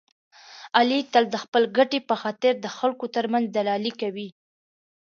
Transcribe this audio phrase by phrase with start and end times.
[0.77, 4.27] علي تل د خپلې ګټې په خاطر د خلکو ترمنځ دلالي کوي.